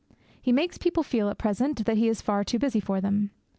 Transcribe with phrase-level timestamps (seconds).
[0.41, 3.29] He makes people feel at present that he is too busy for them.